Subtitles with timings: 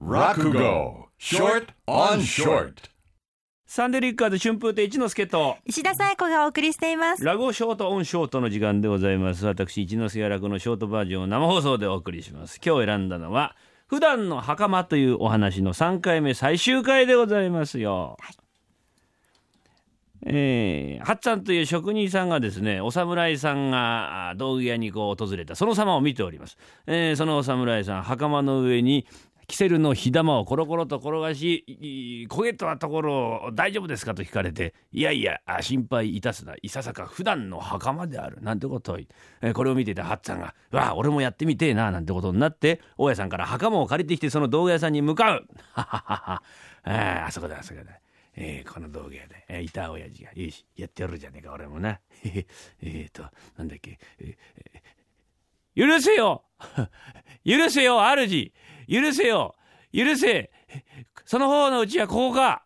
[0.00, 1.08] Rakugo.
[1.18, 2.88] Short on Short.
[3.66, 7.24] サンデーリッカーズ春風亭一之輔と石田紗友子がお送りしています。
[7.24, 9.46] ラゴショートオンショートの時間でございます。
[9.46, 12.58] 私一之輔楽のショートバージョンを生放送でお送りします。
[12.64, 13.54] 今日選んだのは
[13.86, 18.16] 普段の袴というお話の3回目最終回でございますよ、
[20.24, 25.54] えー、はっちゃんという職人さんがですねお侍さんがあ道具屋にこう訪れた。
[25.54, 26.56] その様を見ております、
[26.86, 29.06] えーそのお侍さん袴の上に
[29.50, 31.64] キセルの火玉をコロコロと転がし
[32.30, 36.54] 焦げたところ大丈夫ですかと聞かれていやいや心配いたすな。
[36.62, 38.40] いささか普段の袴である。
[38.42, 39.08] なんてことを言い、
[39.42, 45.48] えこれを見ていたハッツァンが「わあ俺もやってみてえな」なんてことになって大家さんから袴を借りてきてその道具屋さんに向かう。
[45.74, 46.40] あ
[46.84, 47.90] あそこだあそこだ。
[48.36, 51.98] えーこの道具屋で、えいた親父が「よしやってやるじゃねえか俺もな」
[52.82, 53.24] えっと
[53.56, 55.00] なんだっけ、えー
[55.76, 56.44] 許せよ。
[57.46, 58.52] 許せよ主。
[58.90, 59.54] 許せよ。
[59.92, 60.50] 許せ。
[61.24, 62.64] その方のうちはここか。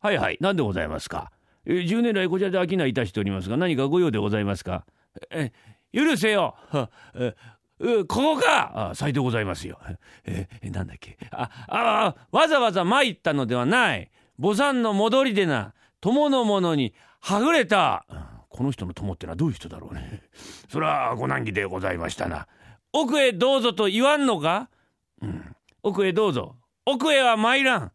[0.00, 0.38] はいはい。
[0.40, 1.32] 何でございますか。
[1.66, 4.84] 10年来こちらで商いいたしておりますが何かご用でございますか。
[5.30, 5.52] え
[5.92, 6.54] 許せよ。
[7.14, 7.34] え
[7.80, 8.90] ここか。
[8.90, 9.78] あさいでございますよ。
[10.24, 11.16] えなんだっけ。
[11.30, 14.10] ああわざわざ参ったのではない。
[14.40, 15.74] 母さんの戻りでな。
[16.00, 18.06] 友の者にはぐれた。
[18.10, 20.22] うんこの人の友ってのはどういう人だろうね。
[20.68, 22.46] それはご難儀でございましたな。
[22.92, 24.70] 奥へどうぞと言わんのか、
[25.20, 25.53] うん、
[25.84, 26.56] 奥へどうぞ。
[26.86, 27.92] 奥へは参らん。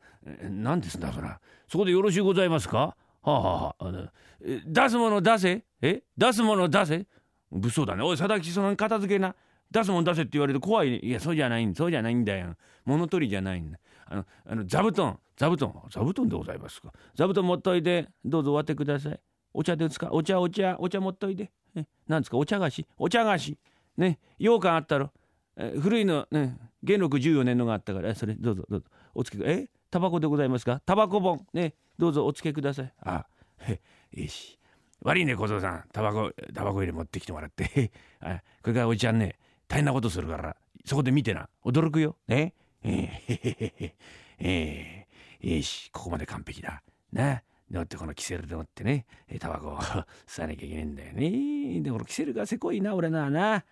[0.61, 1.41] 何ですだそら。
[1.67, 2.77] そこでよろしゅうございますか？
[2.77, 4.07] はあ、はあはああの、
[4.45, 5.63] え出すもの出せ？
[5.81, 6.03] え？
[6.15, 7.07] 出すもの出せ？
[7.51, 8.03] 物騒だね。
[8.03, 9.35] おい、佐々木その片付けな。
[9.71, 10.97] 出すもん出せって言われると怖いね。
[10.99, 12.55] いや、そうじゃないそうじゃないんだよ。
[12.85, 13.79] 物取りじゃないんだ。
[14.05, 16.93] あの、あの座布団、座布団、座布団でございますか？
[17.15, 19.19] 座布団持っといて、どうぞ割ってください。
[19.51, 20.09] お茶ですか？
[20.11, 21.49] お茶、お茶、お茶持っといて。
[21.75, 22.37] えなんですか？
[22.37, 22.85] お茶菓子？
[22.99, 23.57] お茶菓子。
[23.97, 25.11] ね、羊羹あったろ？
[25.59, 28.85] え古いの、ね、元禄14年のがあったから、それ、どうぞ、どうぞ。
[29.13, 30.81] お付け、えタバコでございますか？
[30.85, 31.45] タバコ本。
[31.53, 32.93] ね、どうぞお付けください。
[33.01, 33.25] あ、
[33.59, 33.81] へ、
[34.13, 34.57] よし。
[35.01, 35.83] 悪いね小僧さん。
[35.91, 37.91] タバコタバコ入れ持ってきてもらって。
[38.21, 39.37] あこれからおじちゃんね
[39.67, 40.55] 大変なことするから
[40.85, 41.49] そこで見てな。
[41.65, 42.17] 驚くよ。
[42.27, 42.53] ね。
[42.83, 43.95] えー、へへへへ
[44.39, 45.89] えー、よし。
[45.91, 46.83] ここまで完璧だ。
[47.11, 47.43] な。
[47.69, 49.05] でもってこのキセルでもってね
[49.39, 49.77] タバコを
[50.25, 51.81] 吸わなきゃいけないんだよね。
[51.81, 53.63] でこのキセルがせこいな俺のはな。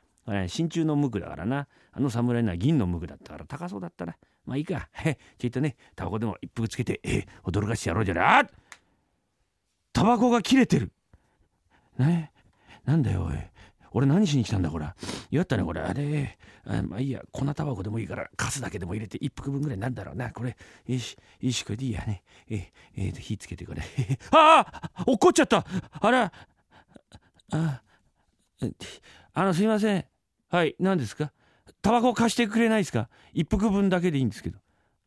[0.48, 1.68] 真鍮の無垢だからな。
[1.92, 4.16] あの侍のは銀の無垢だったから高そうだったな。
[4.46, 4.90] まあいいか。
[4.92, 8.26] へちょいとねタバコでも一服つけてえー驚かしてやろうじゃない。
[8.44, 8.48] あ
[9.94, 10.92] タバコが切れてる。
[11.98, 12.32] ね
[12.86, 13.38] なんだよおい。
[13.92, 14.86] 俺何しに来たんだこれ
[15.32, 15.82] やったねこれ。
[15.82, 17.22] あれあまあいいや。
[17.32, 20.32] 粉タバコでもいいからカスだけでも入れて一服分ぐらいなんだろうな。
[20.32, 20.56] これ
[20.88, 22.02] よしよしこれでいいや。
[22.06, 22.24] ね。
[22.50, 23.82] ええーと火つけてこれ。
[24.32, 25.66] ああ落っこっちゃった。
[25.92, 26.32] あら。
[27.54, 27.82] あ
[28.62, 28.72] え
[29.34, 30.06] あのすいません。
[30.50, 31.32] はい何ですか？
[31.82, 33.10] タバコ貸してくれないですか？
[33.34, 34.60] 一服分だけでいいんですけど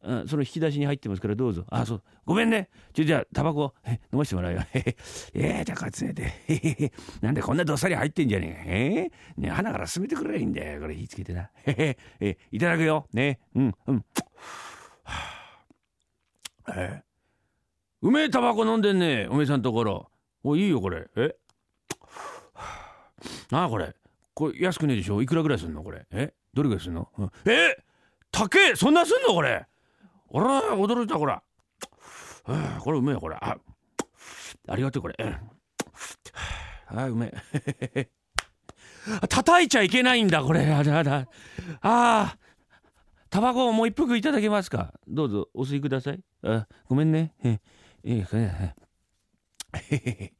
[0.02, 1.66] あその引き出しに入ってますからどうぞ。
[1.68, 2.02] あ、そう。
[2.24, 2.70] ごめんね。
[2.94, 4.60] ちょ、じゃあ、タバコ、え飲ませてもらうよ。
[4.72, 4.96] へへ
[5.34, 6.22] えー、じゃあ、こつねて。
[6.22, 6.92] へへへ。
[7.20, 9.10] なんでこんなどっさり入ってんじゃねえ？
[9.36, 10.80] えー、ね鼻から進めてくれいいんだよ。
[10.80, 11.50] これ火つけてな。
[11.66, 11.98] へへ。
[12.20, 13.08] えいただくよ。
[13.12, 13.40] ね。
[13.54, 13.96] うん、うん。
[13.96, 14.02] は
[16.64, 17.02] あえ
[18.00, 19.26] うめえタバコ飲んでんね。
[19.30, 20.10] おめえさんところ。
[20.42, 21.10] おいいよ、これ。
[21.16, 21.36] え？
[23.50, 23.94] なあ、これ。
[24.34, 25.20] これ安くねえでしょ？
[25.22, 25.82] いくらぐらいすんの？
[25.82, 26.06] これ。
[26.10, 26.32] え？
[26.54, 27.76] どれぐらいすんの、うん、え？
[28.30, 28.76] 高え！
[28.76, 29.34] そんなすんの？
[29.34, 29.66] これ。
[30.32, 33.56] あら驚いたこら、はあ、これうめえこれあ
[34.68, 35.16] ありがとうこれ。
[36.86, 37.32] あうめ
[37.94, 38.08] え。
[39.28, 40.72] 叩いちゃいけないんだこれ。
[40.72, 41.28] あらあら。
[41.80, 42.36] あ
[43.28, 44.94] タバコをもう一服いただけますか？
[45.08, 46.20] どうぞお吸いください。
[46.44, 47.34] あごめんね。
[47.42, 47.60] え
[48.04, 48.74] えええ
[49.90, 50.32] ええ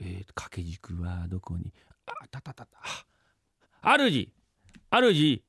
[0.00, 1.72] え掛け軸はどこに？
[2.06, 2.78] あたたたた。
[3.82, 4.32] あ主
[4.90, 5.42] 主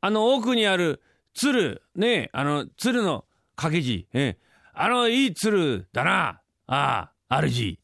[0.00, 1.00] あの奥にある
[1.32, 1.82] 鶴。
[1.94, 3.24] ねあの鶴の
[3.56, 4.06] 掛け字。
[4.12, 4.36] え
[4.72, 6.40] あのいい鶴だな。
[6.66, 7.78] ああ主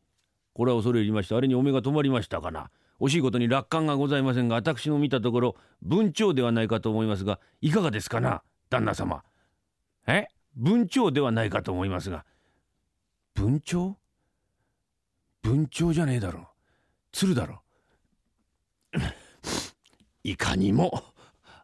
[0.52, 1.36] これは恐れ入りました。
[1.36, 2.70] あれにお目が止まりましたかな。
[3.00, 9.22] 惜しいことに楽観がございませんが私の見たところ文鳥ではないかと思いますがいかがですかな旦那様。
[10.06, 10.26] え？
[10.56, 12.26] 文鳥ではないかと思いますが。
[13.34, 13.94] 文鳥？
[15.42, 16.48] 文鳥じゃねえだろ。
[17.12, 17.62] 鶴だろ。
[20.22, 21.04] いかにも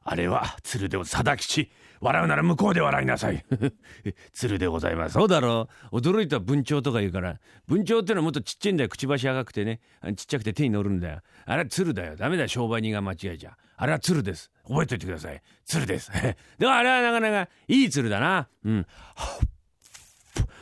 [0.03, 1.71] あれは鶴で貞吉
[2.01, 3.45] 笑うなら向こうで笑いなさい。
[4.33, 5.15] 鶴でございます。
[5.15, 5.69] そうだろ。
[5.91, 7.41] う驚いた文鳥とか言うから。
[7.67, 8.89] 文鳥ってのはもっとちっちゃいんだよ。
[8.89, 9.81] くちばし赤くてね。
[10.17, 11.21] ちっちゃくて手に乗るんだよ。
[11.45, 12.17] あれは鶴だよ。
[12.17, 12.49] ダメだよ。
[12.49, 13.57] 商売人が間違えちゃ。
[13.77, 14.51] あれは鶴です。
[14.69, 15.43] 覚えておいてください。
[15.65, 16.11] 鶴です。
[16.59, 18.49] でもあれはなかなかいい鶴だな。
[18.65, 18.87] うん。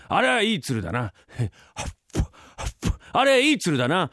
[0.08, 1.12] あれはいい鶴だな
[3.14, 4.10] あれいい鶴だな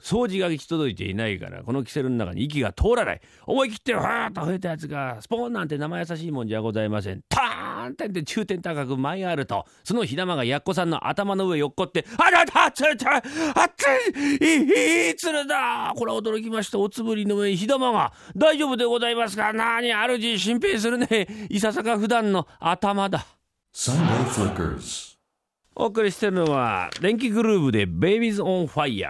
[0.00, 13.24] 掃除が行き届いていないからこのキセルの中に息が通らない思い切ってふーっと増えたやつがスポーンなんて生優しいもんじゃございませんターンってって中点高く舞いあるとその火玉がやっこさんの頭の上よっこってあらたついた熱
[14.40, 23.24] いいい鶴だこれは驚きましたおつぶりの上に火玉が大丈夫でございますかなに主心配するねいささか普段の頭だ
[23.72, 25.13] Sunday Flickers.
[25.76, 29.08] お送りしてるのは電気グルーヴで「Babies on Fire」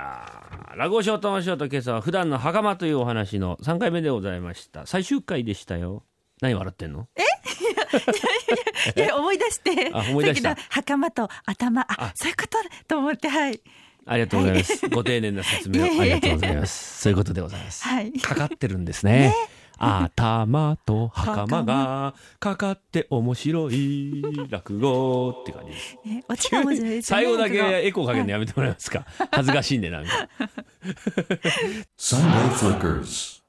[0.77, 4.87] ラゴショートマショート今朝は普段の袴というお話の3回目でございました。
[4.87, 6.03] 最終回でしたよ。
[6.41, 7.07] 何笑ってんの？
[8.97, 9.91] いや 思い出して。
[9.93, 10.57] あ思い出した。
[10.71, 11.87] 袴と頭。
[11.89, 12.59] あそういうこと？
[12.89, 13.61] と思ってはい。
[14.07, 15.87] ありがとうございます、ご丁寧な説明を。
[16.01, 17.01] ありがとうございます。
[17.03, 18.13] そういうことでございます、はい。
[18.21, 19.35] かかってるんですね
[19.79, 25.99] 頭と袴がかかって面白い落語って感じです。
[26.07, 29.05] えオチが面白いでね 最後だけエコーかけるのやめてもらえますか？
[29.31, 30.11] 恥ずかしいんでなんか。
[31.99, 33.44] Sunday Flickers.